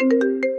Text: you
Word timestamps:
you 0.00 0.53